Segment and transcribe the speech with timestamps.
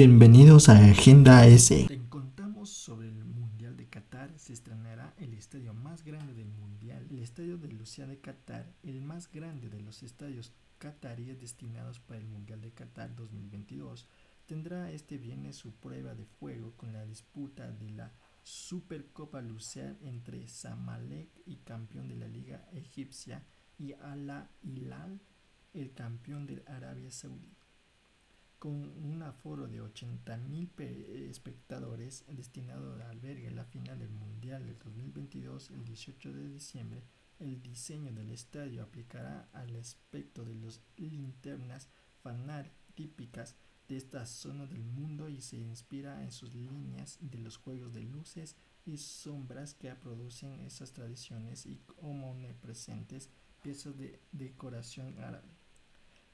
[0.00, 1.86] Bienvenidos a Agenda S.
[1.88, 4.32] Te contamos sobre el Mundial de Qatar.
[4.38, 9.02] Se estrenará el estadio más grande del Mundial, el estadio de Lucia de Qatar, el
[9.02, 14.06] más grande de los estadios qataríes destinados para el Mundial de Qatar 2022.
[14.46, 18.12] Tendrá este viernes su prueba de fuego con la disputa de la
[18.44, 23.42] Supercopa Lucia entre Zamalek y campeón de la Liga Egipcia
[23.76, 25.20] y Al Hilal,
[25.74, 27.57] el campeón de Arabia Saudí
[28.58, 30.80] con un aforo de 80.000
[31.30, 37.04] espectadores destinado a albergue la final del Mundial del 2022 el 18 de diciembre,
[37.38, 41.88] el diseño del estadio aplicará al aspecto de las linternas
[42.22, 43.54] fanal típicas
[43.86, 48.02] de esta zona del mundo y se inspira en sus líneas de los juegos de
[48.02, 53.30] luces y sombras que producen esas tradiciones y omnipresentes
[53.62, 55.57] piezas de decoración árabe.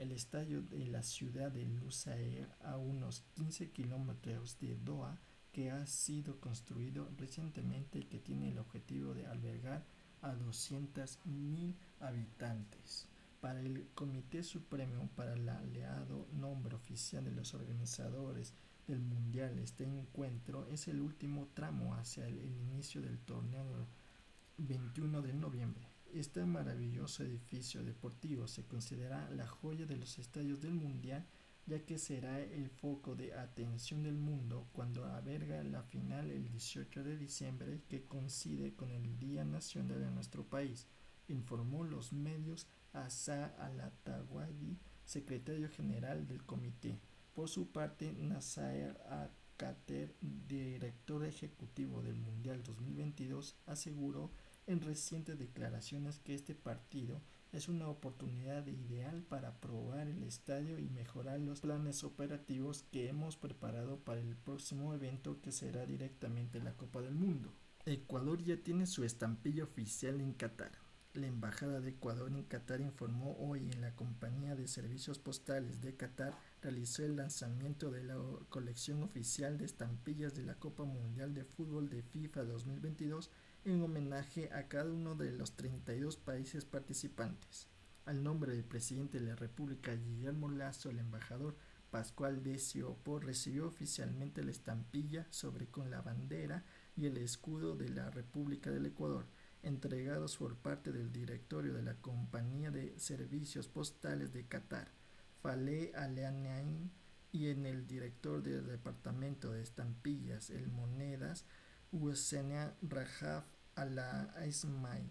[0.00, 5.20] El estadio de la ciudad de Lusail, a unos 15 kilómetros de Doha,
[5.52, 9.84] que ha sido construido recientemente y que tiene el objetivo de albergar
[10.22, 13.08] a 200.000 habitantes.
[13.42, 18.54] Para el Comité Supremo para el aliado nombre oficial de los organizadores
[18.86, 23.86] del Mundial, este encuentro es el último tramo hacia el inicio del torneo
[24.56, 25.89] 21 de noviembre.
[26.14, 31.24] Este maravilloso edificio deportivo se considera la joya de los estadios del Mundial,
[31.66, 37.04] ya que será el foco de atención del mundo cuando alberga la final el 18
[37.04, 40.88] de diciembre, que coincide con el Día Nacional de nuestro país,
[41.28, 46.98] informó los medios Asa Alatawadi, secretario general del comité.
[47.36, 54.32] Por su parte, Nasser Akater, director ejecutivo del Mundial 2022, aseguró
[54.70, 57.20] en recientes declaraciones que este partido
[57.52, 63.36] es una oportunidad ideal para probar el estadio y mejorar los planes operativos que hemos
[63.36, 67.52] preparado para el próximo evento que será directamente la Copa del Mundo.
[67.86, 70.72] Ecuador ya tiene su estampilla oficial en Qatar.
[71.12, 75.96] La Embajada de Ecuador en Qatar informó hoy en la compañía de servicios postales de
[75.96, 78.16] Qatar realizó el lanzamiento de la
[78.48, 83.28] colección oficial de estampillas de la Copa Mundial de Fútbol de FIFA 2022
[83.64, 87.66] en homenaje a cada uno de los 32 países participantes.
[88.06, 91.56] Al nombre del presidente de la República Guillermo Lazo, el embajador
[91.90, 96.64] Pascual Decio por recibió oficialmente la estampilla sobre con la bandera
[96.96, 99.26] y el escudo de la República del Ecuador,
[99.62, 104.88] entregados por parte del directorio de la Compañía de Servicios Postales de Qatar,
[105.42, 106.90] Fale Aleanain,
[107.32, 111.44] y en el director del Departamento de Estampillas, el Monedas,
[111.92, 115.10] Usenia Rajaf Ala Ismail.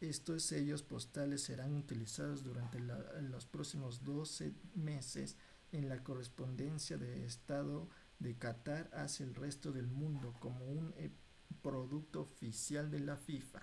[0.00, 5.36] Estos sellos postales serán utilizados durante los próximos 12 meses
[5.72, 7.88] en la correspondencia de Estado
[8.18, 10.94] de Qatar hacia el resto del mundo como un
[11.62, 13.60] producto oficial de la FIFA.